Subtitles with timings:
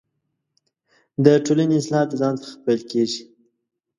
[1.23, 3.21] دټولنۍ اصلاح دځان څخه پیل کیږې